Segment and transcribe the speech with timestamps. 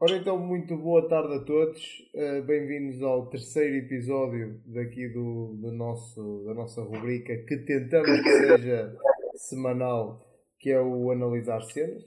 [0.00, 2.08] Ora então, muito boa tarde a todos.
[2.14, 8.30] Uh, Bem-vindos ao terceiro episódio daqui do, do nosso, da nossa rubrica que tentamos que
[8.30, 8.96] seja
[9.34, 10.24] semanal,
[10.60, 12.04] que é o Analisar Cenas.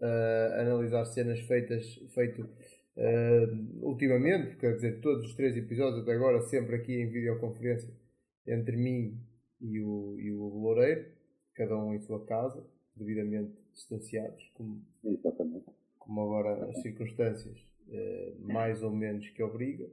[0.00, 1.84] Uh, analisar cenas feitas
[2.14, 7.92] feito uh, ultimamente, quer dizer, todos os três episódios até agora, sempre aqui em videoconferência
[8.46, 9.20] entre mim
[9.60, 11.04] e o, e o Loureiro,
[11.54, 12.64] cada um em sua casa,
[12.96, 15.66] devidamente distanciados, como, Exatamente.
[16.08, 17.54] Como agora as circunstâncias
[17.92, 19.90] eh, mais ou menos que obrigam.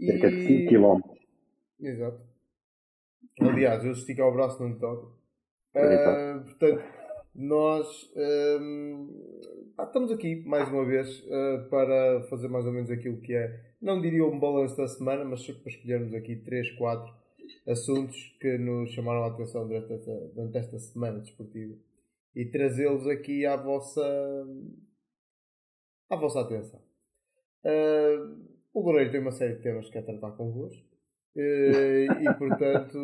[0.00, 1.00] Cerca de 5 km.
[1.78, 2.20] Exato.
[3.38, 4.76] Aliás, eu esticar o braço não lhe.
[4.76, 5.12] Exato.
[5.74, 6.82] Ah, portanto,
[7.34, 7.86] nós
[9.76, 13.60] pá, estamos aqui mais uma vez ah, para fazer mais ou menos aquilo que é,
[13.82, 17.14] não diria um balanço da semana, mas para escolhermos aqui 3, 4
[17.66, 21.74] assuntos que nos chamaram a atenção durante esta, durante esta semana desportiva
[22.34, 24.02] e trazê-los aqui à vossa
[26.10, 26.80] à vossa atenção.
[27.64, 30.86] Ah, o Loureiro tem uma série de temas que quer tratar convosco
[31.36, 32.96] eh, e portanto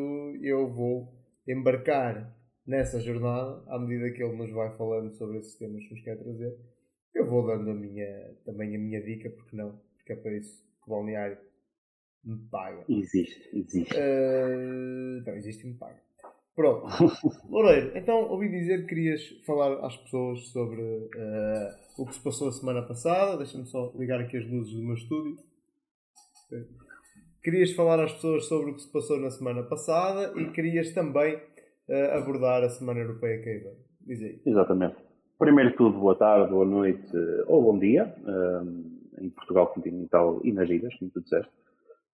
[0.42, 1.12] eu vou
[1.48, 2.34] embarcar
[2.66, 6.16] nessa jornada à medida que ele nos vai falando sobre esses temas que nos quer
[6.16, 6.56] trazer.
[7.14, 9.80] Eu vou dando a minha, também a minha dica, porque não?
[9.96, 11.38] Porque é para isso que o balneário
[12.24, 12.84] me paga.
[12.88, 13.94] Existe, existe.
[15.24, 16.00] Não, existe e me paga.
[16.54, 16.86] Pronto.
[17.50, 20.82] Loureiro, então ouvi dizer que querias falar às pessoas sobre
[21.16, 23.38] eh, o que se passou a semana passada.
[23.38, 25.36] Deixa-me só ligar aqui as luzes do meu estúdio.
[27.42, 31.40] Querias falar às pessoas sobre o que se passou na semana passada e querias também
[31.88, 33.76] eh, abordar a Semana Europeia que aí vem.
[34.06, 34.40] Diz aí.
[34.46, 34.96] Exatamente.
[35.38, 37.10] Primeiro de tudo, boa tarde, boa noite
[37.48, 41.50] ou bom dia, hum, em Portugal continental e nas ilhas, como tu disseste.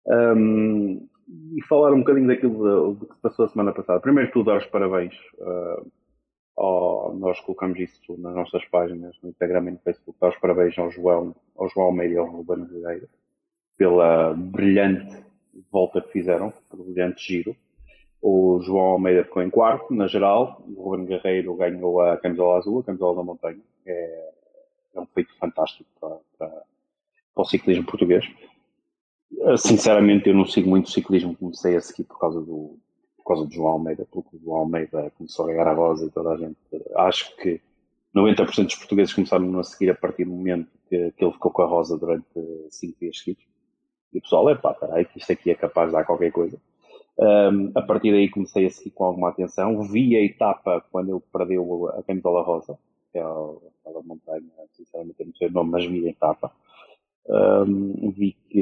[0.06, 4.00] Hum, e falar um bocadinho daquilo que se passou a semana passada.
[4.00, 5.14] Primeiro tudo, dar os parabéns.
[5.38, 5.86] hum,
[6.56, 10.78] ao- nós colocamos isso nas nossas páginas, no Instagram e no Facebook, dar os parabéns
[10.78, 13.08] ao João, ao João Almeida e ao Ruben Ribeiro
[13.76, 15.24] pela brilhante
[15.72, 17.56] volta que fizeram, pelo brilhante giro.
[18.22, 20.62] O João Almeida ficou em quarto, na geral.
[20.76, 23.60] O Ruben Guerreiro ganhou a camisola azul, a camisola da montanha.
[23.84, 24.30] É,
[24.94, 26.48] é um feito fantástico para, para,
[27.34, 28.24] para o ciclismo português.
[29.38, 32.78] Uh, Sinceramente, eu não sigo muito o ciclismo, comecei a seguir por causa do,
[33.16, 36.10] por causa do João Almeida, porque o João Almeida começou a ganhar a rosa e
[36.10, 36.56] toda a gente.
[36.96, 37.60] Acho que
[38.14, 41.62] 90% dos portugueses começaram a seguir a partir do momento que, que ele ficou com
[41.62, 42.26] a rosa durante
[42.70, 43.44] 5 dias seguidos.
[44.12, 46.56] E o pessoal, é pá, peraí, que isto aqui é capaz de dar qualquer coisa.
[47.18, 49.82] Um, a partir daí comecei a seguir com alguma atenção.
[49.82, 52.78] Vi a etapa quando ele perdeu a camisola rosa,
[53.12, 56.52] que é aquela montanha, sinceramente não sei o nome, mas vi a etapa.
[57.26, 58.58] Um, vi que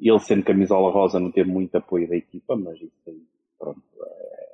[0.00, 3.22] ele sendo camisola rosa não teve muito apoio da equipa, mas isso aí,
[3.58, 4.46] pronto, é,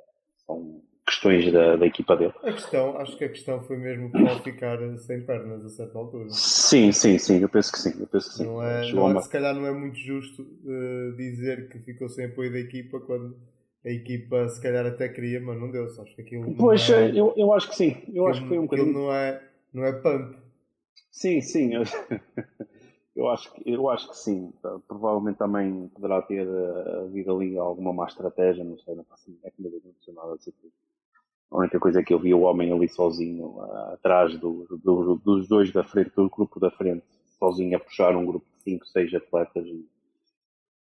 [0.45, 2.33] são questões da, da equipa dele.
[2.43, 5.97] A questão, acho que a questão foi mesmo para ele ficar sem pernas a certa
[5.97, 6.27] altura.
[6.29, 8.45] Sim, sim, sim, eu penso que sim, eu penso que sim.
[8.45, 12.25] Não é, não é- se calhar não é muito justo eh, dizer que ficou sem
[12.25, 13.35] apoio da equipa quando
[13.85, 15.89] a equipa se calhar até queria, mas não deu.
[15.89, 18.65] Sabes que aquilo Pois, é, eu, eu acho que sim, eu acho que foi um
[18.65, 19.05] aquilo bocadinho.
[19.05, 19.41] não é,
[19.73, 20.35] não é pump.
[21.11, 21.73] Sim, sim.
[21.75, 21.83] Eu,
[23.21, 24.51] eu acho, que- eu acho que sim.
[24.87, 29.49] Provavelmente também poderá ter eh, havido ali alguma má estratégia, não sei, não faço é
[29.51, 30.71] que não aconteceu nada disso aqui.
[31.51, 35.15] A única coisa é que eu vi o homem ali sozinho, ah, atrás do, do-
[35.17, 37.03] dos dois da frente, do grupo da frente,
[37.39, 39.67] sozinho a puxar um grupo de 5, 6 atletas.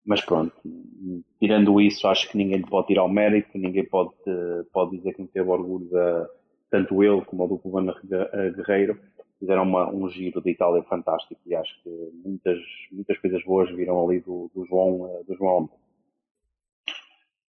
[0.06, 0.54] Mas pronto,
[1.40, 5.14] tirando isso, acho que ninguém lhe pode tirar o mérito, ninguém pode, eh, pode dizer
[5.14, 6.30] que não teve orgulho da,
[6.70, 9.00] tanto ele como o do Cubano Guerreiro
[9.44, 11.90] fizeram uma- um giro de Itália fantástico e acho que
[12.24, 12.58] muitas,
[12.94, 15.70] muitas coisas boas viram ali do, do João, eh, do João.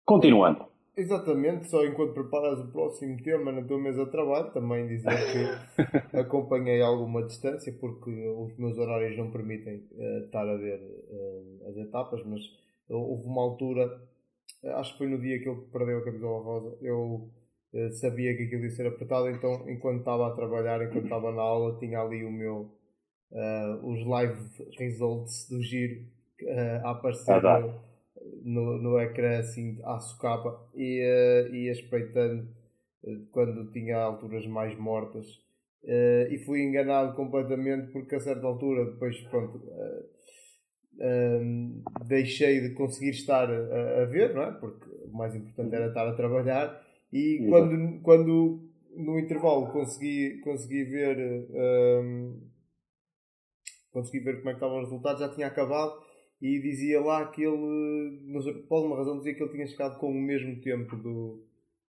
[0.06, 0.64] Continuando.
[0.96, 6.16] Exatamente, só enquanto preparas o próximo tema na tua mesa de trabalho, também dizer que
[6.16, 11.76] acompanhei alguma distância porque os meus horários não permitem eh, estar a ver eh, as
[11.76, 12.40] etapas, mas
[12.88, 14.00] houve uma altura,
[14.76, 17.28] acho que foi no dia que ele perdeu a camisola rosa, eu
[17.92, 21.78] sabia que aquilo ia ser apertado, então enquanto estava a trabalhar, enquanto estava na aula,
[21.78, 22.70] tinha ali o meu,
[23.32, 24.38] eh, os live
[24.78, 26.04] results do giro
[26.43, 27.60] eh, a aparecer Ah,
[28.44, 32.49] no- no, ecrã assim à socapa e eh, ia espreitando
[33.04, 35.26] eh, quando tinha alturas mais mortas.
[35.84, 40.02] Eh, e fui enganado completamente porque a certa altura depois pronto eh,
[41.00, 44.52] ehm, deixei de conseguir estar a, a ver não é?
[44.52, 46.82] porque o mais importante era estar a trabalhar
[47.14, 47.49] e Exato.
[47.49, 48.61] quando, quando
[48.96, 51.16] no intervalo consegui, consegui ver
[51.55, 52.40] ehm,
[53.93, 56.02] consegui ver como é que estavam os resultados já tinha acabado
[56.43, 60.20] e dizia lá que ele, por alguma razão, dizia que ele tinha chegado com o
[60.20, 61.46] mesmo tempo do,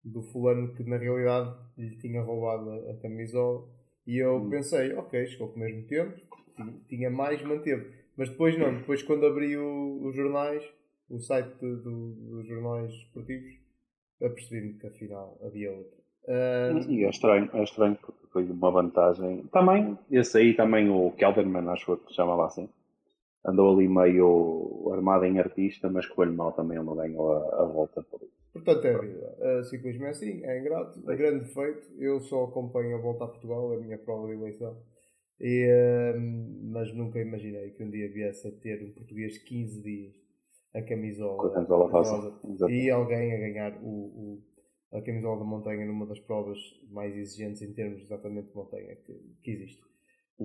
[0.01, 3.67] do fulano que na realidade lhe tinha roubado a, a camisola
[4.07, 6.17] E eu pensei, ok, chegou com o mesmo tempo,
[6.87, 7.91] tinha mais, manteve.
[8.15, 10.63] Mas depois não, depois quando abri o, os jornais,
[11.09, 13.59] o site do, dos jornais esportivos,
[14.21, 15.99] apercebi-me que afinal havia outra.
[16.25, 16.91] Uh...
[16.91, 19.43] E é estranho, é estranho porque foi uma vantagem.
[19.51, 22.69] Também, esse aí também o Kelderman, acho que se chamava assim.
[23.45, 27.65] Andou ali meio armado em artista, mas correu mal também, ele não ganhou a, a
[27.65, 28.37] volta por isso.
[28.51, 29.37] Portanto, é a vida.
[29.39, 31.87] Uh, ciclismo é assim, é ingrato, é grande defeito.
[31.97, 34.77] Eu só acompanho a volta a Portugal, a minha prova de eleição.
[35.39, 36.19] E, uh,
[36.63, 40.28] mas nunca imaginei que um dia viesse a ter um português 15 dias
[40.75, 42.37] a camisola, a camisola rosa,
[42.69, 44.43] e alguém a ganhar o, o,
[44.93, 46.57] a camisola da montanha numa das provas
[46.91, 49.81] mais exigentes em termos exatamente de montanha que, que existe.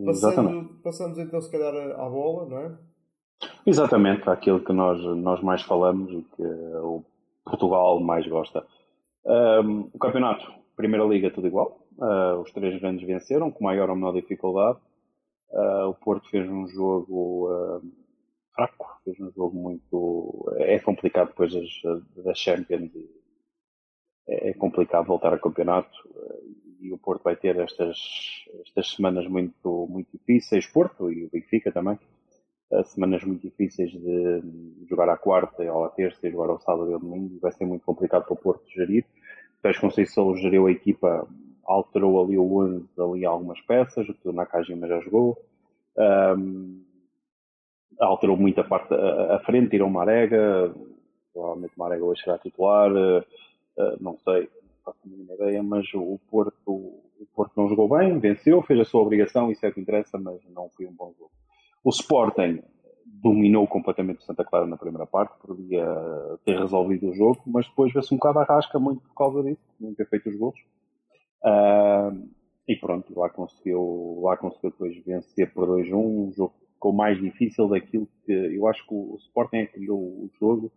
[0.04, 2.78] Passando, passamos então se calhar à bola, não é?
[3.66, 7.04] Exatamente, aquilo que nós, nós mais falamos e que o
[7.44, 8.66] Portugal mais gosta.
[9.24, 10.44] Um, o campeonato,
[10.76, 11.86] Primeira Liga, tudo igual.
[11.96, 14.78] Uh, os três grandes venceram, com maior ou menor dificuldade.
[15.50, 17.82] Uh, o Porto fez um jogo uh,
[18.54, 20.52] fraco, fez um jogo muito.
[20.58, 22.90] É complicado depois das, das Champions.
[24.28, 26.08] É, é complicado voltar ao campeonato
[26.80, 27.98] e o Porto vai ter estas,
[28.66, 30.66] estas semanas muito, muito difíceis.
[30.66, 31.98] Porto e o Benfica também
[32.86, 34.42] semanas muito difíceis de
[34.88, 37.38] jogar à quarta ou à terça jogar ao sábado e ao domingo.
[37.40, 39.04] Vai ser muito complicado para o Porto gerir.
[39.58, 41.28] O Pérez Conceição geriu a equipa,
[41.64, 45.38] alterou ali o 11, ali algumas peças, o Nakajima já jogou.
[45.96, 46.83] Um,
[48.00, 50.74] alterou muito a parte a frente, tirou Marega,
[51.32, 55.86] provavelmente Marega hoje será titular, uh, uh, não sei, não faço a mínima ideia, mas
[55.94, 59.72] o Porto, o Porto não jogou bem, venceu, fez a sua obrigação, isso é o
[59.72, 61.30] que interessa, mas não foi um bom jogo.
[61.82, 62.62] O Sporting
[63.04, 65.86] dominou completamente o Santa Clara na primeira parte, podia
[66.44, 69.62] ter resolvido o jogo, mas depois vê-se um bocado a rasca muito por causa disso,
[69.80, 70.58] não ter feito os gols.
[71.42, 72.28] Uh,
[72.66, 76.54] e pronto, lá conseguiu, lá conseguiu depois vencer por 2-1, um jogo
[76.84, 80.70] ficou mais difícil daquilo que eu acho que o, Sporting é que criou o jogo,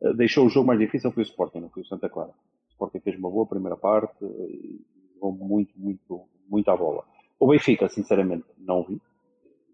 [0.00, 2.30] uh, deixou o jogo mais difícil foi o Sporting, não foi o Santa Clara.
[2.30, 4.80] O Sporting fez uma boa primeira parte e
[5.14, 7.04] jogou muito, muito, muito à bola.
[7.38, 8.98] O Benfica, sinceramente, não vi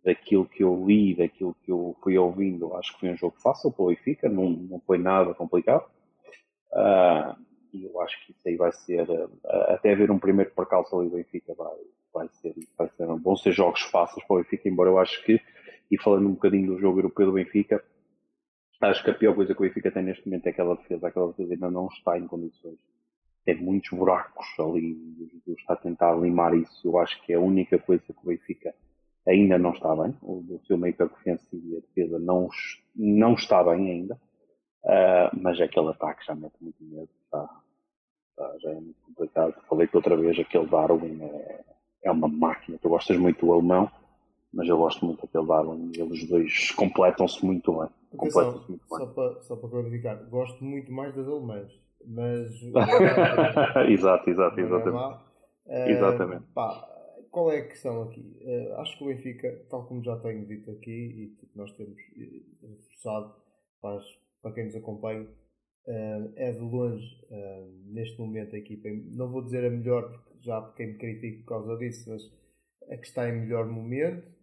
[0.05, 3.71] daquilo que eu li, daquilo que eu fui ouvindo, acho que foi um jogo fácil
[3.71, 5.85] para o Benfica, não, não foi nada complicado.
[6.73, 7.41] Uh,
[7.73, 9.31] e eu acho que isso aí vai ser, uh,
[9.69, 11.77] até haver um primeiro percalço ali do Benfica, vai,
[12.13, 15.41] vai, ser, vai ser, vão ser jogos fáceis para o Benfica, embora eu acho que,
[15.91, 17.83] e falando um bocadinho do jogo europeu do Benfica,
[18.81, 21.29] acho que a pior coisa que o Benfica tem neste momento é aquela defesa, aquela
[21.29, 22.79] defesa ainda não está em condições.
[23.45, 24.97] Tem muitos buracos ali,
[25.47, 26.87] está a tentar limar isso.
[26.87, 28.75] Eu acho que é a única coisa que o Benfica
[29.27, 30.15] ainda não está bem.
[30.23, 32.49] O, seu meio campo ofensivo e a defesa não,
[32.95, 34.15] não está bem ainda.
[34.85, 37.09] Uh, mas aquele ataque já mete muito medo.
[37.25, 37.49] Está,
[38.31, 39.55] está, já é muito complicado.
[39.69, 41.65] Falei-te outra vez, aquele Darwin é,
[42.05, 42.79] é uma máquina.
[42.81, 43.91] Tu gostas muito do alemão,
[44.53, 45.93] mas eu gosto muito daquele Darwin.
[45.95, 47.89] Eles dois completam-se muito bem.
[48.17, 48.99] Completam muito bem.
[48.99, 51.71] Só para, só para clarificar, gosto muito mais das alemãs.
[52.07, 52.51] Mas.
[53.89, 55.21] exato, exato, exatamente.
[55.69, 56.45] É exatamente.
[56.55, 56.89] Pá,
[57.31, 58.39] qual é a questão aqui?
[58.41, 61.99] Uh, acho que o Benfica, tal como já tenho dito aqui e que nós temos
[62.17, 63.35] eh, reforçado
[63.83, 64.01] para,
[64.43, 67.05] para quem nos acompanha, uh, é de longe,
[67.87, 71.49] neste momento, a equipa, não vou dizer a melhor, porque já quem me critica por
[71.49, 72.23] causa disso, mas
[72.91, 74.36] a que está em melhor momento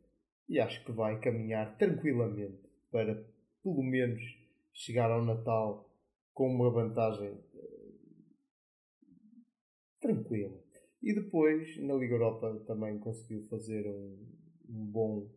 [0.48, 3.16] e acho que vai caminhar tranquilamente para,
[3.64, 4.22] pelo menos,
[4.74, 5.90] chegar ao Natal
[6.34, 7.38] com uma vantagem
[10.02, 10.64] tranquila
[11.04, 14.26] e depois, na Liga Europa, também conseguiu fazer um,
[14.70, 15.30] um bom,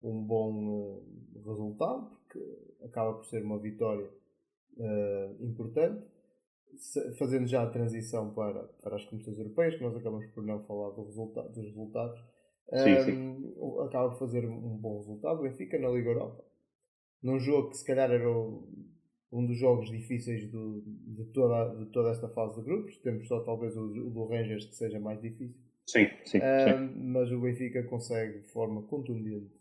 [0.00, 2.38] um bom uh, resultado, porque
[2.84, 4.08] acaba por ser uma vitória
[4.76, 6.06] uh, importante,
[7.18, 10.90] fazendo já a transição para, para as competições europeias, que nós acabamos por não falar
[10.90, 12.20] do resultado, dos resultados.
[12.72, 13.54] Sim, sim.
[13.86, 15.40] acaba por fazer um bom resultado.
[15.40, 16.44] O Benfica na Liga Europa,
[17.22, 18.68] num jogo que se calhar era o
[19.30, 22.96] um dos jogos difíceis do, de, toda, de toda esta fase de grupos.
[22.98, 25.60] Temos só talvez o, o do Rangers que seja mais difícil.
[25.86, 27.02] Sim, sim, sim.
[27.04, 29.52] Mas o Benfica consegue de forma contundente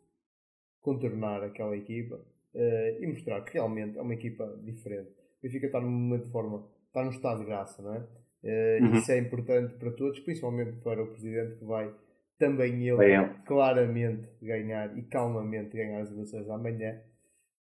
[0.81, 5.09] contornar aquela equipa uh, e mostrar que realmente é uma equipa diferente.
[5.09, 7.99] O Benfica está num momento de forma, está num estado de graça, não é?
[8.43, 8.93] Uh, uhum.
[8.93, 11.93] Isso é importante para todos, principalmente para o Presidente que vai
[12.37, 16.99] também ele Bem, claramente ganhar e calmamente ganhar as eleições amanhã.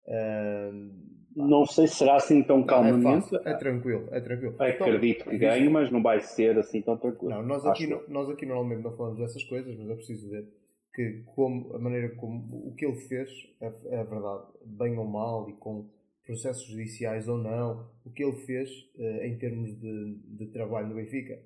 [0.06, 3.36] Uh, não sei se será assim tão calmamente.
[3.38, 4.56] É, é, tranquilo, é tranquilo.
[4.60, 7.32] Acredito então, que ganhe, mas não vai ser assim tão tranquilo.
[7.32, 10.48] Não, nós aqui, nós aqui normalmente não falamos dessas coisas, mas é preciso dizer
[10.94, 15.50] que como, a maneira como o que ele fez é, é verdade, bem ou mal
[15.50, 15.90] e com
[16.24, 20.96] processos judiciais ou não, o que ele fez uh, em termos de, de trabalho no
[20.96, 21.40] Benfica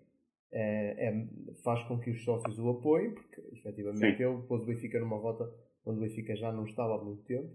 [0.51, 1.27] é, é,
[1.63, 4.23] faz com que os sócios o apoiem, porque efetivamente Sim.
[4.23, 5.51] ele pôs o Benfica numa rota
[5.85, 7.49] onde o Benfica já não estava há muito tempo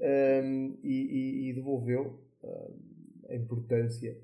[0.00, 4.16] um, e, e, e, devolveu um, a importância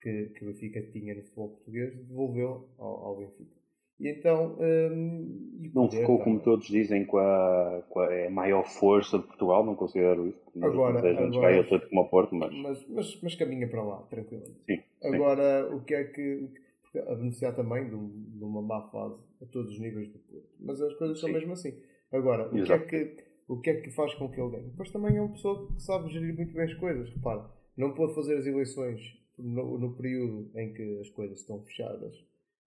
[0.00, 3.62] que, que o Benfica tinha no futebol português, devolveu ao, ao Benfica.
[4.00, 4.56] E então.
[4.58, 9.76] Um, não ficou, como todos dizem, com a, com a, maior força de Portugal, não
[9.76, 10.42] considero isso.
[10.60, 12.52] Agora, agora vai tanto como a Porto, mas...
[12.52, 14.44] Mas, mas, mas caminha para lá, tranquilo.
[14.66, 15.74] Sim, agora, sim.
[15.74, 16.48] o que é que.
[16.94, 20.48] A beneficiar também de, de, uma má fase a todos os níveis do Porto.
[20.60, 21.26] Mas as coisas sim.
[21.26, 21.74] são mesmo assim.
[22.12, 23.16] Agora, o que, é que,
[23.48, 24.70] o que é que faz com que ele ganhe?
[24.70, 27.08] Depois também é uma pessoa que sabe gerir muito bem as coisas.
[27.14, 29.00] Repara, não pôde fazer as eleições
[29.38, 32.14] no, no período em que as coisas estão fechadas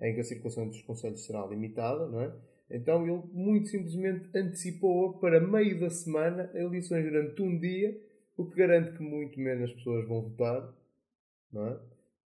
[0.01, 2.36] em que a circulação dos conselhos será limitada, não é?
[2.70, 7.96] Então ele muito simplesmente antecipou para meio da semana eleições durante um dia,
[8.36, 10.74] o que garante que muito menos pessoas vão votar,
[11.51, 11.79] não é?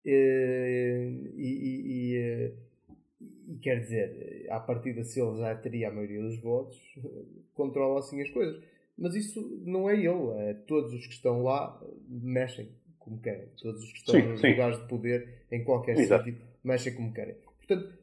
[0.06, 1.50] E, e,
[1.86, 2.52] e,
[3.48, 6.78] e quer dizer, à partida, se ele já teria a maioria dos votos,
[7.54, 8.62] controla assim as coisas.
[8.96, 13.48] Mas isso não é ele, é todos os que estão lá mexem como querem.
[13.60, 14.50] Todos os que estão sim, nos sim.
[14.50, 17.36] lugares de poder, em qualquer sítio, mexem como querem.
[17.58, 17.98] Portanto,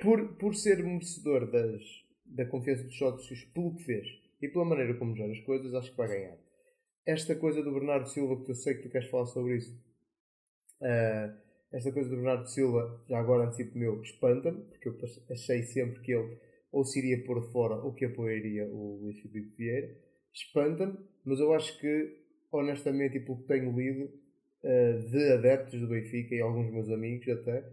[0.00, 1.82] por, por ser merecedor das,
[2.24, 4.06] da confiança dos sócios pelo que fez
[4.40, 6.36] e pela maneira como gera as coisas, acho que vai ganhar.
[7.04, 9.74] Esta coisa do Bernardo Silva, que eu sei que tu queres falar sobre isso,
[10.82, 14.96] uh, esta coisa do Bernardo Silva, já agora antecipo meu, espanta-me, porque eu
[15.30, 16.38] achei sempre que ele
[16.70, 19.96] ou se iria pôr de fora ou que apoiaria o Luís Filipe Vieira.
[20.32, 22.16] Espanta-me, mas eu acho que,
[22.52, 27.28] honestamente, e pelo que tenho lido, uh, de adeptos do Benfica e alguns meus amigos
[27.28, 27.64] até,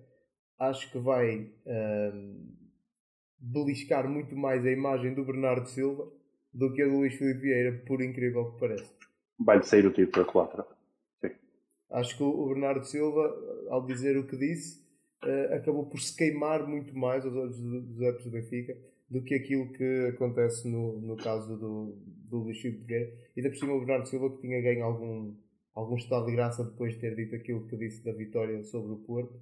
[0.60, 2.56] acho que vai um,
[3.38, 6.10] beliscar muito mais a imagem do Bernardo Silva
[6.54, 8.90] do que a do Luís Filipe Vieira, por incrível que pareça.
[9.38, 10.66] Vai sair o título da quadra.
[11.92, 13.24] Acho que o Bernardo Silva,
[13.70, 14.82] ao dizer o que disse,
[15.24, 18.78] uh, acabou por se queimar muito mais aos olhos dos adeptos do Benfica
[19.10, 21.96] do que aquilo que acontece no, no caso do,
[22.30, 23.14] do Luís Filipe Vieira.
[23.36, 25.36] E da por cima o Bernardo Silva que tinha ganho algum,
[25.74, 28.98] algum estado de graça depois de ter dito aquilo que disse da vitória sobre o
[28.98, 29.40] Porto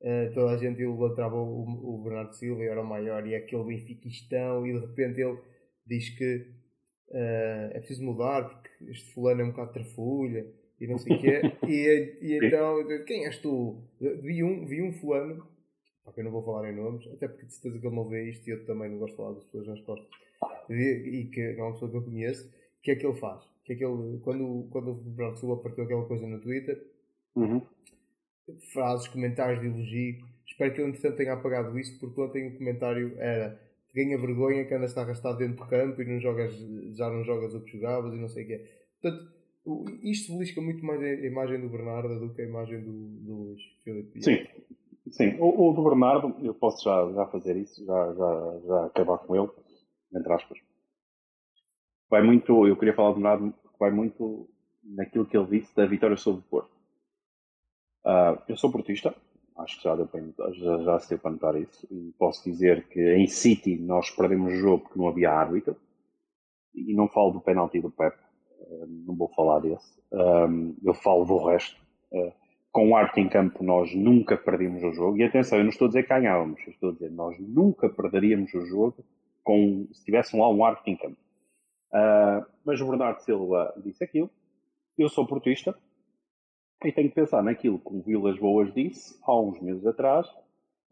[0.00, 3.38] Uh, toda a gente idolatrava o, o Bernardo Silva e era o maior e é
[3.38, 5.36] aquele benfiquistão e de repente ele
[5.84, 6.46] diz que
[7.08, 10.46] uh, é preciso mudar porque este fulano é um bocado trafulha
[10.80, 13.76] e não sei o quê e, e então quem és tu?
[14.00, 15.46] Vi um, vi um fulano
[16.14, 18.30] que eu não vou falar em nomes até porque de certeza que ele não vê
[18.30, 20.08] isto e eu também não gosto de falar das pessoas nas costas
[20.70, 23.42] e, e que é uma pessoa que eu conheço o que é que ele faz?
[23.64, 26.82] Que é que ele, quando, quando o Bernardo Silva partiu aquela coisa no Twitter
[27.36, 27.60] uhum
[28.72, 30.24] frases, comentários de elogio.
[30.46, 33.60] Espero que ele, entretanto, tenha apagado isso, porque ontem o comentário era
[33.94, 36.54] ganha vergonha que andas a arrastado dentro do campo e não jogas,
[36.94, 38.66] já não jogas o que jogavas e não sei o quê.
[39.00, 39.32] Portanto,
[40.02, 43.62] isto belisca muito mais a imagem do Bernardo do que a imagem do, do Luís
[43.84, 44.22] Filipe.
[44.22, 44.46] Sim,
[45.10, 45.36] sim.
[45.38, 49.36] O, o, do Bernardo, eu posso já, já fazer isso, já, já, já acabar com
[49.36, 49.50] ele,
[50.14, 50.58] entre aspas.
[52.10, 54.48] Vai muito, eu queria falar do Bernardo, vai muito
[54.82, 56.70] naquilo que ele disse da vitória sobre o Porto.
[58.04, 59.14] Uh, eu sou portista,
[59.58, 60.22] acho que já, deu para,
[60.52, 64.52] já, já se deu para notar isso, e posso dizer que em City nós perdemos
[64.52, 65.76] o jogo porque não havia árbitro,
[66.74, 68.27] e não falo do penalti do Pep, uh,
[69.06, 71.80] não vou falar desse, um, eu falo do resto.
[72.12, 72.32] Uh,
[72.70, 75.86] com o arte em campo nós nunca perdemos o jogo, e atenção, eu não estou
[75.86, 79.04] a dizer que ganhávamos, eu estou a dizer nós nunca perderíamos o jogo
[79.42, 81.16] com, se tivesse lá um arte em campo.
[82.64, 84.30] mas o Bernardo Silva disse aquilo,
[84.98, 85.74] eu sou portista,
[86.84, 90.28] e tenho que pensar naquilo que o Vilas Boas disse há uns meses atrás,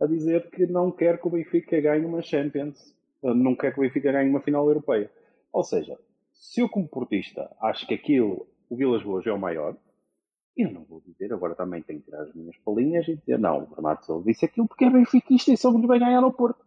[0.00, 3.78] a dizer que não quer que o Benfica ganhe uma Champions, eh, não quer que
[3.78, 5.10] o Benfica ganhe uma final europeia.
[5.52, 5.98] Ou seja,
[6.38, 9.76] se eu como portista acho que aquilo, o Vilas Boas é o maior,
[10.56, 13.64] eu não vou dizer, agora também tenho que tirar as minhas palinhas e dizer, não,
[13.64, 16.64] o Bernardo Silva disse aquilo porque é benfiquista e soube-lhe vai ganhar no Porto.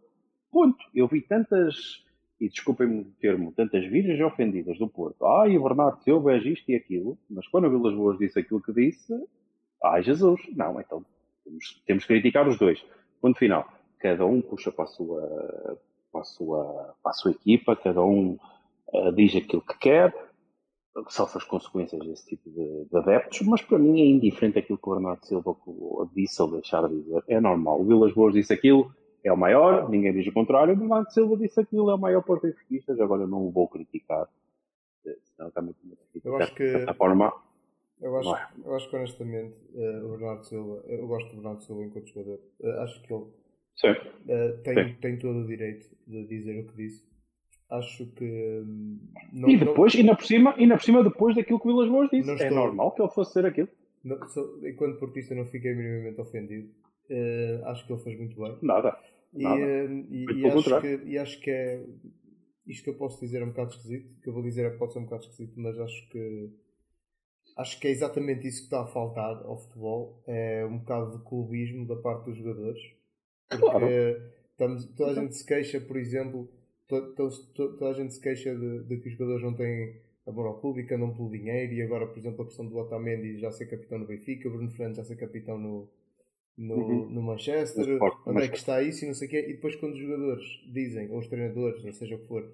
[0.50, 0.78] Ponto.
[0.94, 2.04] Eu vi tantas
[2.40, 5.26] e desculpem-me o termo, tantas virgens ofendidas do Porto.
[5.26, 8.62] Ai, o Bernardo Silva é isto e aquilo, mas quando o Vilas Boas disse aquilo
[8.62, 9.12] que disse,
[9.84, 11.04] ai Jesus, não, então
[11.44, 12.82] temos, temos que criticar os dois.
[13.20, 13.68] Ponto final.
[13.98, 15.78] Cada um puxa para a sua,
[16.10, 18.38] para a sua, para a sua equipa, cada um
[18.92, 20.14] uh, diz aquilo que quer,
[21.08, 24.88] sofre as consequências desse tipo de, de, adeptos, mas para mim é indiferente aquilo que
[24.88, 25.56] o Bernardo Silva
[26.14, 27.22] disse ou deixar de dizer.
[27.28, 27.80] É normal.
[27.80, 28.92] O Vilas Boas disse aquilo,
[29.22, 30.74] é o maior, ninguém diz o contrário.
[30.74, 34.28] O Bernardo Silva disse aquilo é o maior por benfiquistas, agora não o vou criticar.
[35.06, 35.78] Eh, senão está muito
[36.24, 36.64] Eu acho que.
[36.64, 37.32] Dessa forma.
[38.00, 38.48] Eu acho, é.
[38.64, 42.40] eu acho que honestamente uh, o Bernardo Silva, eu gosto do Bernardo Silva enquanto jogador.
[42.60, 47.09] Uh, acho que ele uh, tem, tem todo o direito de dizer o que disse.
[47.70, 48.24] Acho que.
[48.24, 48.98] Um,
[49.32, 51.68] não, e depois, não, e, na por cima, e na por cima, depois daquilo que
[51.68, 52.30] o Vilas Boas disse.
[52.30, 53.68] É estou, normal que ele fosse ser aquilo.
[54.02, 54.18] Não,
[54.64, 56.68] enquanto portista, não fiquei minimamente ofendido
[57.10, 58.56] Uh, acho que ele fez muito bem.
[58.62, 58.96] Nada.
[59.32, 59.60] Nada.
[59.60, 61.84] E, e, e acho que, e acho que é.
[62.66, 64.20] Isto que eu posso dizer é um bocado esquisito.
[64.22, 66.50] Que eu vou dizer é que pode ser um bocado esquisito, mas acho que.
[67.56, 70.22] Acho que é exatamente isso que está a faltar ao futebol.
[70.26, 72.80] É um bocado de clubismo da parte dos jogadores.
[73.48, 73.86] Porque claro.
[74.52, 76.48] estamos, toda a gente se queixa, por exemplo,
[76.90, 80.80] toda, a gente se queixa de, de que os jogadores não têm amor ao clube
[80.80, 81.72] e que andam pelo dinheiro.
[81.72, 84.70] E agora, por exemplo, a questão do Otamendi já ser capitão no Benfica, o Bruno
[84.70, 85.88] Fernandes já ser capitão no,
[86.56, 87.10] no, uhum.
[87.10, 89.46] no Manchester, onde é que está isso e não sei o quê.
[89.48, 92.50] E depois, quando os jogadores dizem, ou os treinadores, ou seja o que for,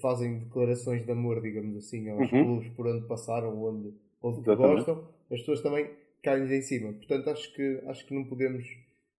[0.00, 2.44] fazem declarações de amor, digamos assim, aos uhum.
[2.44, 5.90] clubes por onde passaram, onde, onde que gostam, as pessoas também
[6.22, 6.92] caem-lhes em cima.
[6.94, 8.64] Portanto, acho que, acho que não podemos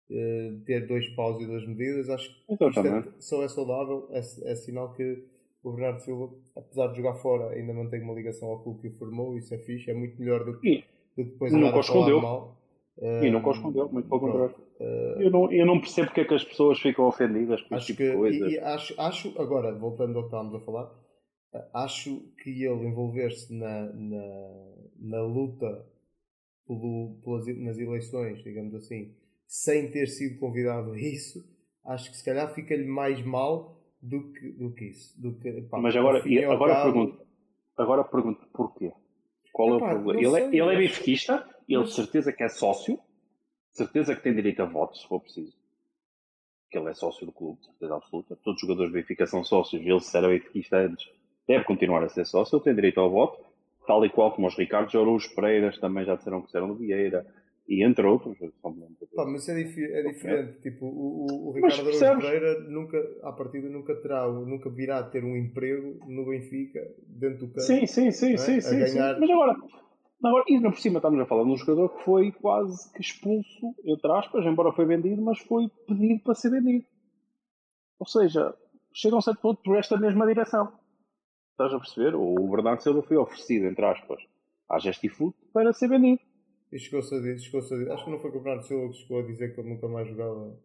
[0.10, 2.10] uh, ter dois paus e duas medidas.
[2.10, 5.24] Acho que isto é, só é saudável, é, é sinal que
[5.64, 8.98] o Bernardo Silva, apesar de jogar fora, ainda mantém uma ligação ao clube que o
[8.98, 10.84] formou, isso é fixe, é muito melhor do que,
[11.18, 12.58] do que depois andar a falar mal.
[13.02, 14.56] E nunca o escondeu, muito pelo contrário.
[14.80, 17.88] Uh, eu, não, eu não percebo porque é que as pessoas ficam ofendidas com acho
[17.88, 18.52] tipo que, coisas.
[18.52, 20.92] E, e acho, acho, agora, voltando ao que estávamos a falar,
[21.74, 25.86] acho que ele envolver-se na, na, na luta
[26.68, 29.14] pelo, pelas, nas eleições, digamos assim,
[29.48, 31.44] sem ter sido convidado a isso,
[31.86, 35.20] acho que se calhar fica-lhe mais mal do que, do que isso.
[35.22, 36.92] Do que, pá, Mas agora, agora, cabo...
[36.92, 37.26] pergunto,
[37.78, 38.92] agora pergunto porquê?
[39.52, 40.20] Qual é, é o problema?
[40.20, 41.56] Ele, é, ele é benfiquista?
[41.68, 43.00] ele de certeza que é sócio,
[43.72, 45.56] certeza que tem direito a voto, se for preciso.
[46.70, 48.36] Que ele é sócio do clube, certeza absoluta.
[48.44, 51.10] Todos os jogadores de Benfica são sócios, ele se era benfiquista antes,
[51.48, 53.44] deve continuar a ser sócio, ele tem direito ao voto,
[53.88, 57.26] tal e qual como os Ricardo Araújo Pereiras também já disseram que serão do Vieira,
[57.68, 58.38] e entre outros.
[59.16, 60.62] Pá, mas é, dif é diferente.
[60.62, 65.04] Tipo, o, o, o Ricardo Araújo Pereira nunca, à partida, nunca terá, nunca virá a
[65.04, 67.62] ter um emprego no Benfica, dentro do campo.
[67.62, 68.38] Sim, sim, sim, é?
[68.38, 69.16] sim, sim, ganhar...
[69.16, 69.56] sim, Mas agora,
[70.24, 73.76] Agora, e por cima estamos a falar de um jogador que foi quase que expulso,
[73.86, 76.86] entre aspas, embora foi vendido, mas foi pedido para ser vendido.
[78.00, 78.56] Ou seja,
[78.94, 80.72] chegam a um certo ponto por esta mesma direção.
[81.52, 82.16] Estás a perceber?
[82.16, 84.20] O Bernardo Silva foi oferecido, entre aspas,
[84.68, 86.22] à Gestifoot para ser vendido.
[86.76, 89.20] E chegou-se a chegou a dizer, acho que não foi o Bernardo Silva que chegou
[89.20, 90.60] a dizer que ele nunca mais jogava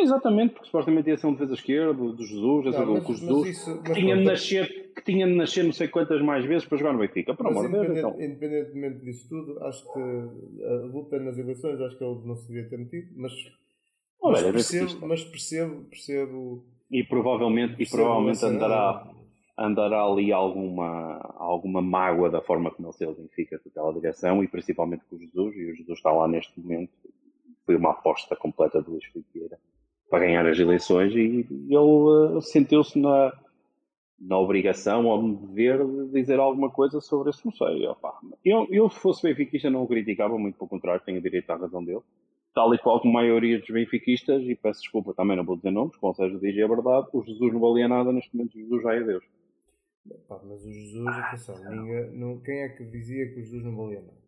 [0.00, 3.82] Exatamente, porque supostamente ia ser um defesa esquerda do Jesus, não, mas, com Jesus isso,
[3.82, 6.94] que, tinha de nascer, que tinha de nascer não sei quantas mais vezes para jogar
[6.94, 7.34] no Benfica.
[7.34, 8.20] Por amor de Deus, então.
[8.20, 12.68] Independentemente disso tudo, acho que a luta nas eleições, acho que ele não se devia
[12.68, 13.32] ter metido, mas,
[14.22, 16.64] mas, percebo, mas percebo, percebo.
[16.90, 19.14] E provavelmente, percebo e provavelmente andará,
[19.62, 24.48] andará ali alguma, alguma mágoa da forma como ele se Benfica com aquela direção e
[24.48, 26.90] principalmente com o Jesus, e o Jesus está lá neste momento.
[27.64, 29.56] Foi uma aposta completa do Luís Filipe
[30.10, 33.32] para ganhar as eleições e ele uh, sentiu-se na,
[34.20, 37.86] na obrigação ou no dever de dizer alguma coisa sobre sei.
[37.86, 41.56] Opa, eu, eu, se fosse benfiquista, não o criticava, muito pelo contrário, tenho direito à
[41.56, 42.02] razão dele.
[42.54, 45.70] Tal e qual como a maioria dos benfiquistas, e peço desculpa, também não vou dizer
[45.70, 48.94] nomes, como seja diz a verdade, o Jesus não valia nada, neste momento Jesus já
[48.94, 49.24] é Deus.
[50.28, 54.00] Mas o Jesus, atenção, ninguém, não, quem é que dizia que o Jesus não valia
[54.00, 54.22] nada?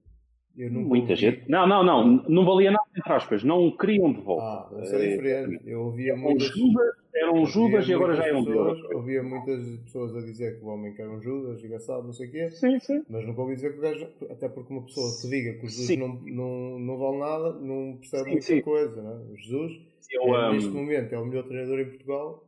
[0.56, 1.16] Muita ouvi...
[1.16, 1.50] gente.
[1.50, 2.22] Não, não, não.
[2.28, 3.42] Não valia nada, entre aspas.
[3.42, 4.72] Não queriam de volta.
[4.76, 5.64] Ah, isso é diferente.
[5.66, 6.46] Eu ouvia muitas.
[6.46, 8.80] Judas, eram Judas e agora já é um Deus.
[8.94, 12.28] Ouvia muitas pessoas a dizer que o homem que era um Judas, engraçado, não sei
[12.28, 12.50] o quê.
[12.52, 13.02] Sim, sim.
[13.08, 14.08] Mas nunca ouvi dizer que o gajo.
[14.30, 17.96] Até porque uma pessoa que diga que o Jesus não, não, não vale nada, não
[17.96, 18.60] percebe sim, muita sim.
[18.60, 19.02] coisa.
[19.02, 19.32] Não é?
[19.32, 19.80] O Jesus,
[20.12, 20.52] eu, é, um...
[20.52, 22.44] neste momento, é o melhor treinador em Portugal.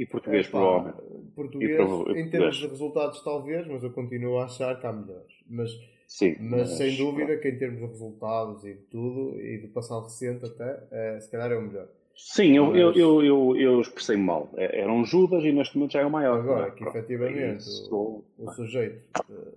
[0.00, 0.96] E português, é, provavelmente.
[1.36, 1.78] Português,
[2.16, 5.34] em termos de resultados, talvez, mas eu continuo a achar que há melhores.
[5.46, 5.70] Mas
[6.06, 9.68] Sim, mas, mas, sem dúvida que em termos de resultados e de tudo, e do
[9.68, 11.86] passado recente até, é, se calhar é o melhor.
[12.16, 12.78] Sim, eu, mas...
[12.78, 14.48] eu, eu, eu, eu expressei mal.
[14.56, 16.40] É, Eram Judas e neste momento já é o maior.
[16.40, 16.70] Agora, é?
[16.70, 19.52] que efetivamente o, o, sujeito eh,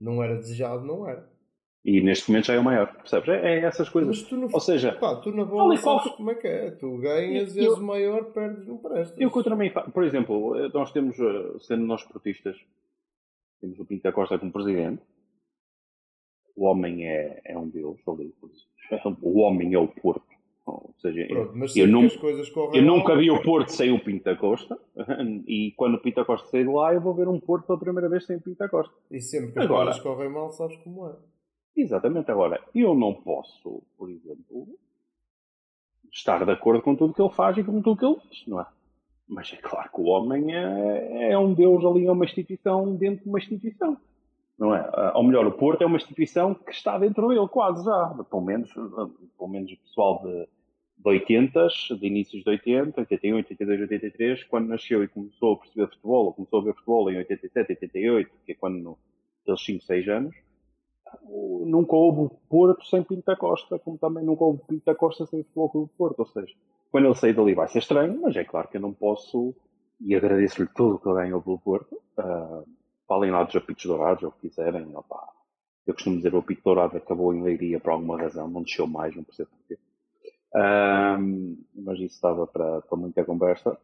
[0.00, 1.28] não era desejado, não era.
[1.82, 3.28] E neste momento já é o maior, percebes?
[3.30, 4.20] É, é essas coisas.
[4.20, 6.16] Mas tu não, Ou seja, pá, tu na bola sabes qual...
[6.16, 6.70] como é que é.
[6.72, 9.18] Tu ganhas e és o maior, perdes, não prestas.
[9.18, 12.58] Eu contra mim, por exemplo, nós temos, eh, sendo nós esportistas,
[13.62, 15.02] temos o Pinto da Costa como presidente,
[16.54, 18.34] o homem é, é um deus ali.
[19.22, 20.26] O homem é o Porto.
[20.66, 22.08] Ou seja, Pronto, eu, não,
[22.74, 24.78] eu nunca vi o Porto sem o Pinto da Costa
[25.46, 27.78] e quando o Pinto da Costa sair de lá eu vou ver um Porto pela
[27.78, 28.94] primeira vez sem o Pinto da Costa.
[29.10, 31.12] E sempre que as agora, coisas correm mal sabes como é.
[31.76, 32.30] Exatamente.
[32.30, 34.68] Agora, eu não posso, por exemplo,
[36.12, 38.60] estar de acordo com tudo que ele faz e com tudo que ele diz, não
[38.60, 38.66] é?
[39.28, 43.22] Mas é claro que o homem é, é um deus ali, é uma instituição dentro
[43.22, 43.96] de uma instituição
[44.60, 44.80] não é?
[44.92, 48.14] Ah, ou melhor, o Porto é uma instituição que está dentro dele, quase já.
[48.28, 50.46] Pelo menos, pelo menos o pessoal de,
[50.98, 55.88] de 80, de inícios de 80, 81, 82, 83, quando nasceu e começou a perceber
[55.88, 58.98] futebol, ou começou a ver futebol em 87, 88, que é quando,
[59.42, 60.36] aqueles 5, 6 anos,
[61.22, 65.90] nunca houve Porto sem Pinta Costa, como também nunca houve Pinta Costa sem Futebol Clube
[65.96, 66.20] Porto.
[66.20, 66.54] Ou seja,
[66.90, 69.54] quando ele sair dali vai ser estranho, mas é claro que eu não posso,
[70.00, 72.64] e agradeço-lhe tudo que ele ganhou pelo Porto, uh,
[73.06, 75.28] falem lá dos apitos dourados, ou o que quiserem, opa,
[75.86, 79.14] eu costumo dizer o apito dourado acabou em Leiria por alguma razão, não desceu mais,
[79.14, 79.78] não percebo porquê.
[80.54, 83.78] Um, mas isso estava para, para muita conversa,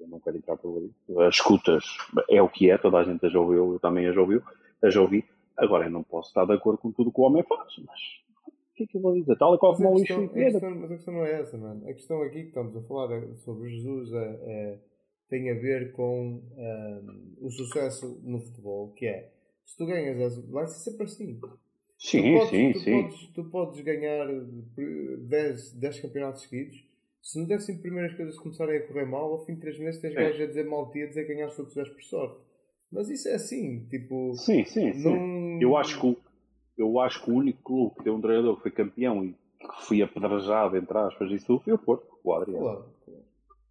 [0.00, 0.92] eu não quero entrar por ali.
[1.26, 1.84] As escutas
[2.30, 4.42] é o que é, toda a gente as ouviu, eu também as ouviu,
[4.82, 5.24] as ouvi.
[5.56, 8.00] Agora eu não posso estar de acordo com tudo que o homem faz, mas
[8.46, 9.36] o que é que eu vou dizer?
[9.36, 11.88] Tal e qual como o lixo Mas a questão não é essa, mano.
[11.88, 14.78] A questão aqui que estamos a falar é sobre Jesus é, é,
[15.28, 19.30] tem a ver com um, o sucesso no futebol, que é
[19.64, 21.40] se tu ganhas, vai ser sempre assim.
[21.96, 23.02] Sim, podes, sim, tu sim.
[23.02, 26.84] Podes, tu podes ganhar 10, 10 campeonatos seguidos.
[27.22, 30.14] Se no décimo primeiras coisas começarem a correr mal, ao fim de 3 meses tens
[30.14, 30.16] é.
[30.16, 32.40] gajos a dizer mal a dizer que ganhaste o que fizeste por sorte.
[32.90, 34.34] Mas isso é assim, tipo.
[34.34, 34.92] Sim, sim.
[35.60, 36.16] Eu, acho que,
[36.78, 39.86] eu acho que o único clube que tem um treinador que foi campeão e que
[39.86, 42.62] foi apedrejado, entre aspas, isso foi o Porto, o Adriano.
[42.62, 43.24] Claro, claro.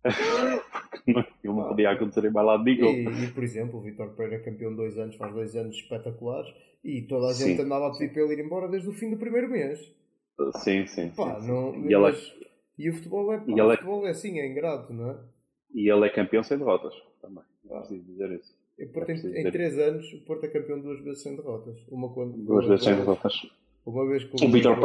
[1.43, 2.87] não, podia acontecer em lado nenhum.
[2.87, 6.53] E, e, por exemplo, o Vitor Pereira é campeão dois anos, faz dois anos espetaculares
[6.83, 7.61] e toda a gente sim.
[7.61, 9.79] andava a pedir para ele ir embora desde o fim do primeiro mês.
[10.57, 11.09] Sim, sim.
[11.09, 11.89] Pá, sim, não, sim.
[11.89, 12.45] E, mas, é...
[12.77, 15.17] e, o futebol é, pá, o é- futebol é assim, é ingrato, não é?
[15.73, 17.43] E ele é campeão sem derrotas também.
[17.63, 18.53] Não preciso dizer isso.
[18.83, 21.77] O Porto em, em três anos, o Porto é campeão duas vezes sem derrotas.
[21.89, 23.33] Uma quando, duas vezes sem derrotas.
[23.85, 24.79] Uma vez com o Vitor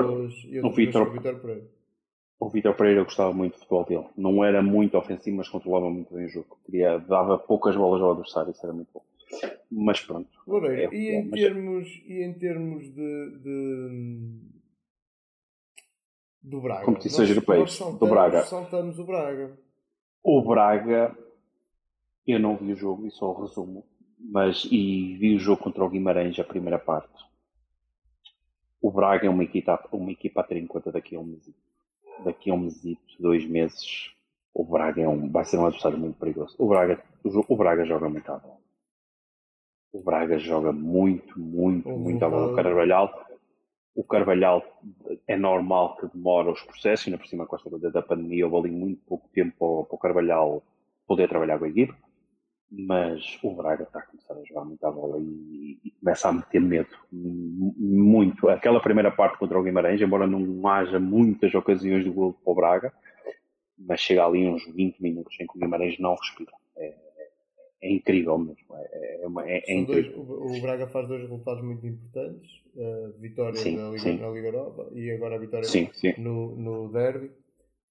[1.10, 1.64] Pereira.
[2.40, 4.06] O Vitor Pereira gostava muito do futebol dele.
[4.16, 6.58] Não era muito ofensivo, mas controlava muito bem o jogo.
[6.64, 9.02] Queria, dava poucas bolas ao adversário, isso era muito bom.
[9.70, 10.28] Mas pronto.
[10.46, 11.40] Loureiro, é, e, em mas...
[11.40, 14.48] termos, e em termos de, de
[16.42, 16.84] do Braga.
[16.84, 17.78] Competições europeias.
[17.78, 18.42] Do Braga.
[18.42, 19.58] Saltamos o Braga.
[20.22, 21.16] O Braga
[22.28, 23.82] eu não vi o jogo e só o resumo,
[24.18, 27.26] mas e vi o jogo contra o Guimarães a primeira parte.
[28.82, 31.50] O Braga é uma equipa, uma equipa a ter em conta daqui a um mês.
[32.22, 32.82] Daqui a um mês,
[33.18, 34.12] dois meses,
[34.52, 36.54] o Braga é um, vai ser um adversário muito perigoso.
[36.58, 38.58] O Braga, o, o Braga joga muito à bola.
[39.90, 41.98] O Braga joga muito, muito, uhum.
[41.98, 42.52] muito à bola.
[42.52, 43.26] O Carvalhal,
[43.94, 44.62] o Carvalhal
[45.26, 48.68] é normal que demora os processos, ainda por cima com esta coisa da pandemia, houve
[48.68, 50.62] ali muito pouco tempo para o Carvalhal
[51.06, 51.94] poder trabalhar com a equipe
[52.70, 56.60] mas o Braga está a começar a jogar muita bola e, e, começa a meter
[56.60, 58.48] medo muito.
[58.48, 62.54] Aquela primeira parte contra o Guimarães, embora não haja muitas ocasiões de gol para o
[62.54, 62.92] Braga,
[63.78, 66.52] mas chega ali uns 20 minutos em que o Guimarães não respira.
[66.76, 66.94] É,
[67.82, 68.66] é incrível mesmo.
[68.74, 70.24] É, é, uma, é, é incrível.
[70.24, 74.48] Dois, o Braga faz dois resultados muito importantes: a vitória sim, na, Liga, na Liga
[74.48, 76.12] Europa e agora a vitória sim, sim.
[76.18, 77.30] No, no Derby.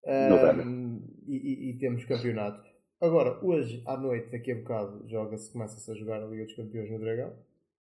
[0.05, 1.01] No derby.
[1.27, 2.76] e, e, e temos campeonato.
[2.99, 6.89] Agora, hoje à noite, daqui a bocado, joga-se, começa-se a jogar a Liga dos Campeões
[6.89, 7.33] no Dragão.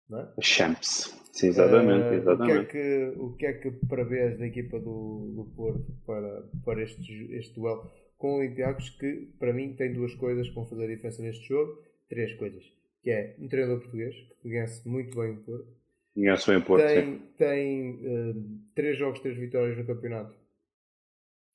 [0.10, 0.34] Não é?
[0.42, 1.20] Champs.
[1.34, 2.60] Sim, exatamente, exatamente.
[2.60, 5.94] Uh, o, que é que, o que é que prevês da equipa do, do Porto
[6.06, 10.56] para, para este, este duelo com o Olympiacos que, para mim, tem duas coisas que
[10.56, 11.82] vão fazer a diferença neste jogo.
[12.10, 12.64] Três coisas.
[13.04, 15.68] Que é um treinador português, que conhece muito bem o Porto.
[16.14, 17.22] Conhece bem o Porto, Tem, sim.
[17.38, 20.36] tem uh, três jogos, três vitórias no campeonato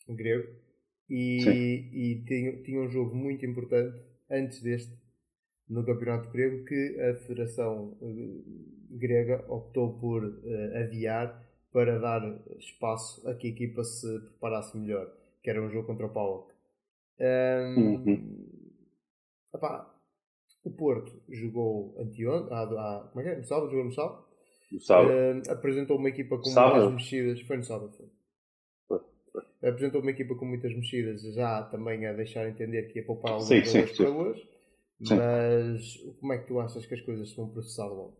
[0.09, 0.66] grego
[1.09, 4.97] e, e tinha, tinha um jogo muito importante antes deste
[5.69, 8.45] no campeonato grego que a Federação uh,
[8.91, 12.23] Grega optou por uh, adiar para dar
[12.59, 16.53] espaço a que a equipa se preparasse melhor, que era um jogo contra o PAOK.
[17.19, 18.47] Um, uhum.
[20.65, 23.39] o Porto jogou anteontem, ah, ah, como é que é?
[23.39, 24.25] No sábado, jogou no sábado.
[24.73, 25.11] No sábado.
[25.11, 26.91] Uh, apresentou uma equipa com sábado.
[26.91, 27.41] muitas mexidas.
[27.43, 28.07] Foi no sábado, foi
[29.69, 33.49] apresentou uma equipa com muitas mexidas, já também a deixar entender que ia poupar alguns
[33.49, 34.05] sim, sim, sim.
[34.99, 38.17] Mas como é que tu achas que as coisas se vão processar logo?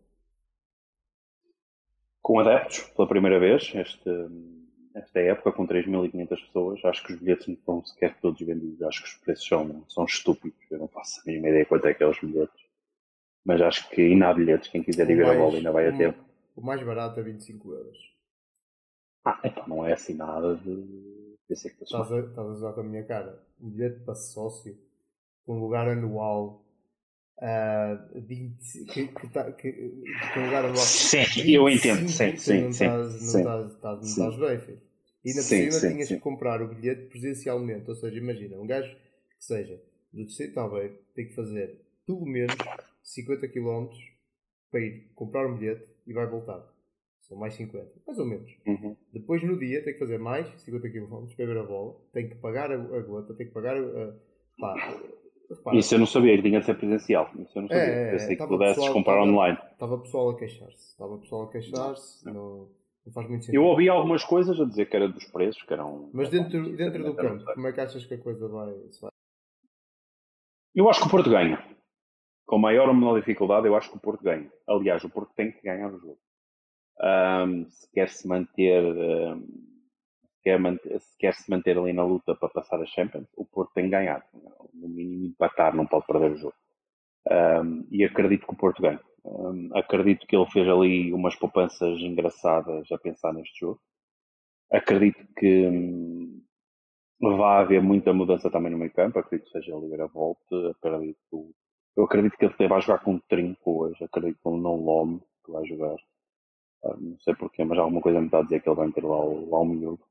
[2.21, 4.09] Com adeptos, pela primeira vez, este,
[4.93, 8.81] esta época, com 3.500 pessoas, acho que os bilhetes não estão sequer todos vendidos.
[8.81, 10.59] Acho que os preços são, são estúpidos.
[10.69, 12.65] Eu não faço a mínima ideia quanto é que é os bilhetes.
[13.45, 14.69] Mas acho que ainda há bilhetes.
[14.69, 16.19] Quem quiser ir ver a bola ainda vai a tempo.
[16.55, 17.97] O mais barato é 25 euros.
[19.23, 21.06] Ah, então não é assim nada de
[21.47, 23.41] Pensei que estás a, estás a usar com a minha cara.
[23.59, 24.77] Um bilhete para sócio,
[25.47, 26.63] um lugar anual.
[27.39, 30.77] Uh, 20, que, que, tá, que, que um lugar anual.
[30.77, 32.09] Sim, 25, eu entendo.
[32.09, 32.85] Sim, sim, não sim.
[32.85, 33.37] Estás, não sim.
[33.37, 34.81] Estás, estás, não estás bem, filho.
[35.23, 36.15] E na sim, cima tinhas sim.
[36.15, 37.89] que comprar o bilhete presencialmente.
[37.89, 39.79] Ou seja, imagina, um gajo que seja
[40.11, 42.55] do Distrito de Aveiro tem que fazer pelo menos
[43.03, 43.89] 50 km
[44.71, 46.65] para ir comprar um bilhete e vai voltar.
[47.27, 48.51] São mais 50, mais ou menos.
[48.65, 48.95] Uhum.
[49.11, 52.35] Depois no dia tem que fazer mais 50 km para ver a bola, tem que
[52.35, 54.13] pagar a, a gota, tem que pagar a,
[54.57, 54.75] pá,
[55.49, 57.29] Repara, Isso eu não sabia, que tinha de ser presencial.
[57.39, 57.83] Isso eu não sabia.
[57.83, 59.57] É, Pensei que pudesses pessoal, comprar tava, online.
[59.71, 60.91] Estava pessoal a queixar-se.
[60.91, 62.25] Estava pessoal a queixar-se.
[62.25, 62.69] Não, não,
[63.05, 63.61] não, faz muito sentido.
[63.61, 66.09] Eu ouvi algumas coisas a dizer que era dos preços, que eram.
[66.13, 69.11] Mas dentro, dentro do campo, como é que achas que a coisa vai, vai?
[70.75, 71.63] Eu acho que o Porto ganha.
[72.45, 74.51] Com maior ou menor dificuldade, eu acho que o Porto ganha.
[74.67, 76.19] Aliás, o Porto tem que ganhar o jogo.
[77.01, 78.83] Um, se quer se manter.
[78.83, 79.67] Um,
[80.99, 83.91] se quer se manter ali na luta para passar a Champions, o Porto tem que
[83.91, 84.25] ganhar.
[84.73, 86.55] No mínimo empatar, não pode perder o jogo.
[87.29, 89.01] Um, e acredito que o Porto ganha.
[89.25, 93.81] Um, acredito que ele fez ali umas poupanças engraçadas a pensar neste jogo.
[94.71, 96.41] Acredito que hum,
[97.19, 99.19] vai haver muita mudança também no meio campo.
[99.19, 100.71] Acredito que seja ali a volta.
[100.71, 101.53] Acredito,
[101.95, 104.01] eu acredito que ele vai jogar com um trinco hoje.
[104.03, 105.97] Acredito que ele não lome que vai jogar.
[106.83, 109.03] Um, não sei porquê, mas alguma coisa me está a dizer que ele vai meter
[109.03, 110.03] lá o, lá o miúdo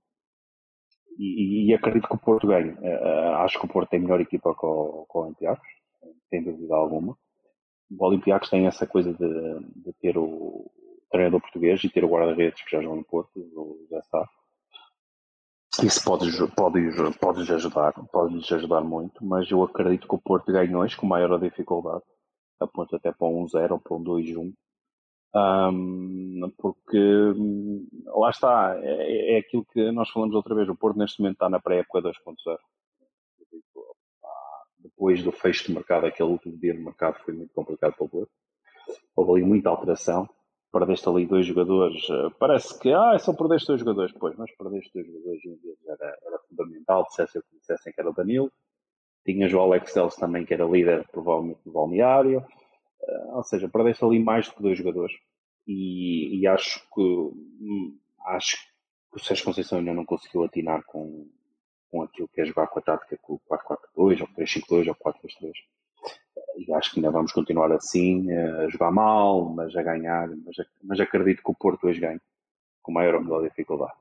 [1.19, 2.73] e, e, acredito que o Porto ganhe.
[2.73, 5.69] Uh, acho que o Porto tem melhor equipa com, com o Olympiacos,
[6.29, 7.17] sem dúvida alguma.
[7.91, 10.71] O Olympiacos tem essa coisa de, de ter o
[11.11, 14.29] treinador português e ter o guarda-redes que já jogam no Porto, o Zé Sá.
[15.83, 20.21] Isso pode, pode, pode lhes ajudar, pode lhes ajudar muito, mas eu acredito que o
[20.21, 22.03] Porto ganhe hoje com maior dificuldade,
[22.59, 24.53] aponta até para um 1-0 ou para um 2-1
[25.37, 30.69] um, porque hum, lá está, é, é, aquilo que nós falamos outra vez.
[30.69, 32.59] O Porto neste momento está na pré-época 2.0.
[34.79, 38.09] Depois do fecho de mercado, aquele último dia de mercado foi muito complicado para o
[38.09, 38.31] Porto.
[39.15, 40.29] Houve ali muita alteração.
[40.73, 42.09] Perdeste ali dois jogadores.
[42.09, 44.15] Eh, parece que ah, só perdeste dois jogadores.
[44.19, 47.05] Pois, mas perdeste dois jogadores e um deles era, era fundamental.
[47.09, 48.51] Dissessem que dissessem que era o Danilo.
[49.25, 52.47] Tinhas o Alex Teles também, que era líder, provavelmente, do balneário.
[53.03, 55.15] Uh, ou seja, perdeste ali mais do que dois jogadores.
[55.67, 58.57] E, e acho que hum, acho
[59.13, 61.29] que o Sérgio Conceição ainda não conseguiu atinar com,
[61.91, 63.41] com aquilo que é jogar com a tática com o
[63.97, 65.53] 4-4-2 ou 3-5-2 ou 4-3-3
[66.59, 71.01] e acho que ainda vamos continuar assim a jogar mal, mas a ganhar mas, mas
[71.01, 72.21] acredito que o Porto hoje ganhe
[72.83, 73.93] com maior ou menor dificuldade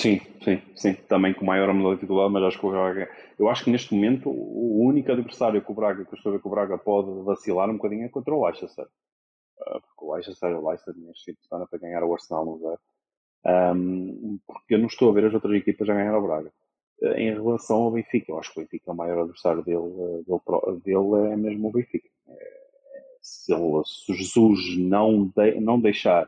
[0.00, 0.94] Sim, sim, sim.
[1.08, 3.10] Também com maior dificuldade, mas acho que o Braga.
[3.38, 6.36] Eu acho que neste momento o único adversário que o Braga, que eu estou a
[6.36, 8.86] ver que o Braga pode vacilar um bocadinho é contra o Leicester.
[9.58, 12.58] Uh, porque o Leicester, o Leicester neste fim de semana para ganhar o Arsenal no
[12.58, 12.80] zero.
[13.76, 16.50] Um, porque eu não estou a ver as outras equipas a ganhar o Braga.
[17.02, 19.76] Uh, em relação ao Benfica, eu acho que o Benfica, é o maior adversário dele,
[19.76, 22.08] uh, dele, dele é mesmo o Benfica.
[22.26, 22.60] É,
[23.20, 26.26] se, ele, se Jesus não, de, não deixar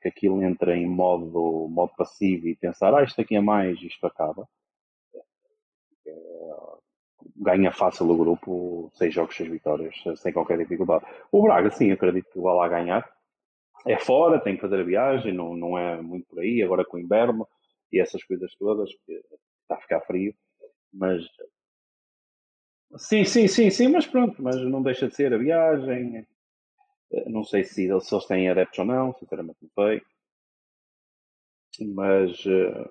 [0.00, 4.06] que aquilo entra em modo, modo passivo e pensar, ah, isto aqui é mais, isto
[4.06, 4.48] acaba.
[6.06, 6.78] Uh,
[7.36, 11.04] ganha fácil o grupo, seis jogos, seis vitórias, sem qualquer dificuldade.
[11.30, 13.10] O Braga, sim, acredito que vai lá ganhar.
[13.86, 16.96] É fora, tem que fazer a viagem, não, não é muito por aí, agora com
[16.96, 17.46] o inverno
[17.92, 20.34] e essas coisas todas, está a ficar frio,
[20.92, 21.22] mas
[22.96, 26.26] Sim, sim, sim, sim, mas pronto, mas não deixa de ser a viagem,
[27.26, 30.02] não sei se, se eles têm adeptos ou não, sinceramente não sei.
[31.80, 32.90] Mas, eh,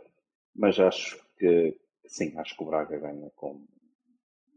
[0.56, 3.66] mas acho que sim, acho que o Braga ganha com,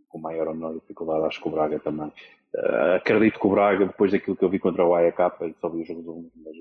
[0.09, 1.27] com maior ou menor dificuldade.
[1.27, 2.13] Acho que o Braga também.
[2.55, 5.69] Uh, acredito que o Braga, depois daquilo que eu vi contra o AEK, e só
[5.69, 6.57] vi o jogo do 1, mas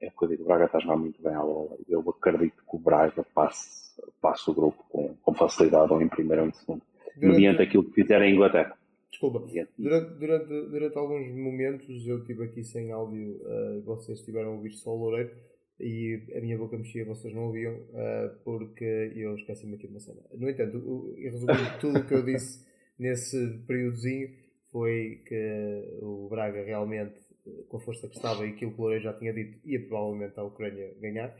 [0.00, 1.76] é porque eu digo, o Braga está a jogar muito bem à bola.
[1.88, 6.42] Eu acredito que o Braga passe, passe o grupo com, com facilidade, ou em primeiro
[6.42, 6.82] ou em segundo,
[7.16, 8.76] mediante aquilo que fizer a Inglaterra.
[9.12, 9.44] Desculpa,
[9.78, 14.72] durante, durante, durante alguns momentos eu estive aqui sem áudio, uh, vocês estiveram a ouvir
[14.72, 15.30] só o Loureiro
[15.78, 20.00] e a minha boca mexia, vocês não ouviam, uh, porque eu esqueci-me aqui de uma
[20.00, 20.22] cena.
[20.32, 22.66] No entanto, e resumindo tudo o que eu disse
[22.98, 24.30] nesse períodozinho
[24.70, 27.20] foi que o Braga realmente,
[27.68, 30.40] com a força que estava e aquilo que o Loureiro já tinha dito, ia provavelmente
[30.40, 31.36] a Ucrânia ganhar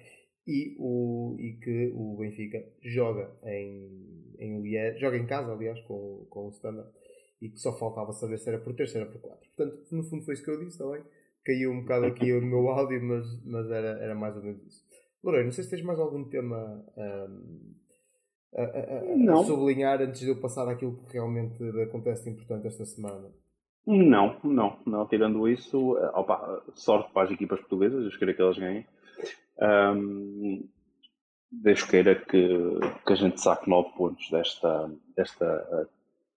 [0.46, 6.26] e, o, e que o Benfica joga em, em Liège, joga em casa, aliás, com,
[6.28, 6.90] com o Standard
[7.42, 9.50] e que só faltava saber se era por 3 se era por 4.
[9.56, 11.02] Portanto, no fundo foi isso que eu disse também.
[11.44, 14.84] Caiu um bocado aqui o meu áudio, mas, mas era, era mais ou menos isso.
[15.24, 17.74] Lorena, não sei se tens mais algum tema um,
[18.54, 23.28] a, a, a, sublinhar antes de eu passar aquilo que realmente acontece importante esta semana.
[23.84, 25.06] Não, não, não.
[25.08, 28.86] Tirando isso, eh, opa, sorte para as equipas portuguesas, eu espero que elas ganhem.
[29.60, 30.68] Um,
[31.50, 35.88] Deus queira que, que a gente saque 9 pontos desta, desta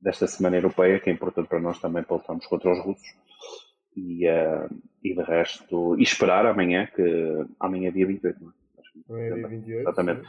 [0.05, 3.15] desta Semana Europeia, que é importante para nós também para lutarmos contra os russos.
[3.97, 4.69] E, uh,
[5.03, 8.53] e de resto, e esperar amanhã, que amanhã é dia 28, não é?
[8.81, 9.81] Acho é dia 28.
[9.81, 10.21] Exatamente.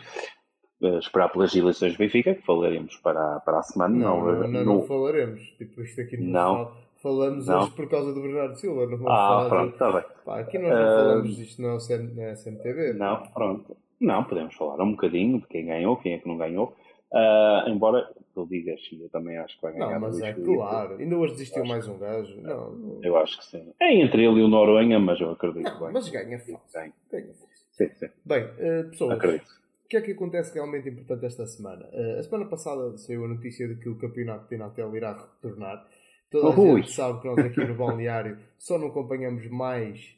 [0.80, 3.94] Uh, esperar pelas eleições de Benfica, que falaremos para, para a semana.
[3.94, 5.42] Não, não, não, não, não falaremos.
[5.58, 6.64] Tipo, isto aqui não.
[6.64, 7.58] Fala, falamos não.
[7.60, 8.86] hoje por causa do Bernardo Silva.
[8.86, 10.04] Não vamos ah, falar pronto, está bem.
[10.24, 12.92] Pá, aqui nós não uh, falamos disto, não é CMTV.
[12.94, 13.76] Não, pronto.
[14.00, 16.74] Não, podemos falar um bocadinho de quem ganhou, quem é que não ganhou.
[17.12, 19.92] Uh, embora tu digas, eu também acho que vai ganhar.
[19.92, 20.96] Não, mas é claro.
[20.96, 22.40] Ainda hoje desistiu mais um gajo.
[22.40, 23.72] Não, Eu acho que sim.
[23.80, 25.92] É entre ele e o Noronha, mas eu acredito não, bem.
[25.92, 26.92] Mas ganha fácil.
[27.10, 27.32] Ganha.
[27.72, 28.08] Sim, sim.
[28.24, 29.12] Bem, uh, pessoas.
[29.12, 29.50] Acredito.
[29.84, 31.88] O que é que acontece realmente importante esta semana?
[31.92, 35.86] Uh, a semana passada saiu a notícia de que o campeonato de Natal irá retornar.
[36.28, 36.82] Toda a Ui.
[36.82, 40.16] gente sabe que nós aqui no balneário só não acompanhamos mais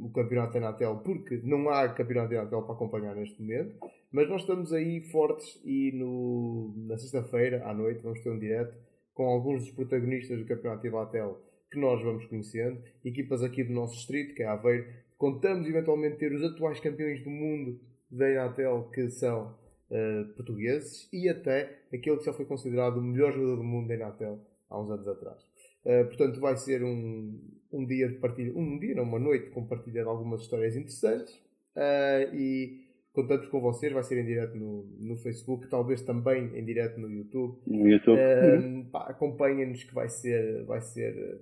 [0.00, 3.76] o campeonato da Natel, porque não há campeonato da Natel para acompanhar neste momento,
[4.10, 8.76] mas nós estamos aí fortes e no, na sexta-feira à noite vamos ter um direto
[9.14, 13.72] com alguns dos protagonistas do campeonato da Natel que nós vamos conhecendo, equipas aqui do
[13.72, 14.86] nosso distrito, que é Aveiro.
[15.16, 17.78] Contamos eventualmente ter os atuais campeões do mundo
[18.10, 19.54] da Inatel, que são
[19.90, 23.94] uh, portugueses, e até aquele que já foi considerado o melhor jogador do mundo da
[23.96, 25.42] Inatel há uns anos atrás.
[25.84, 27.38] Uh, portanto, vai ser um,
[27.72, 31.34] um dia de partilha, um dia, não, uma noite com partilha de algumas histórias interessantes
[31.76, 36.64] uh, e contamos com vocês, vai ser em direto no, no Facebook, talvez também em
[36.64, 37.58] direto no YouTube.
[37.66, 38.18] No YouTube.
[38.18, 41.38] Uh, Acompanhem-nos que vai ser, vai ser,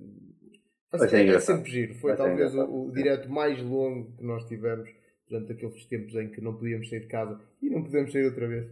[0.91, 1.95] vai ser, é, sempre giro.
[1.95, 4.89] Foi vai talvez o, o direto mais longo que nós tivemos
[5.29, 8.49] durante aqueles tempos em que não podíamos sair de casa e não podemos sair outra
[8.49, 8.67] vez.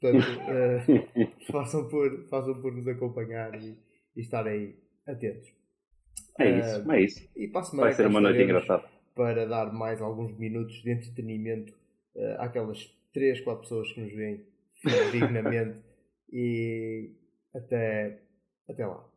[0.00, 3.76] Portanto, uh, façam, por, façam por nos acompanhar e,
[4.16, 5.59] e estarem atentos.
[6.40, 7.28] É isso, uh, é isso.
[7.36, 8.84] E para a semana Vai ser uma noite engraçada.
[9.14, 11.72] Para dar mais alguns minutos de entretenimento
[12.14, 14.44] uh, àquelas 3, 4 pessoas que nos veem
[15.12, 15.78] dignamente.
[16.32, 17.10] e
[17.54, 18.20] até,
[18.68, 19.09] até lá.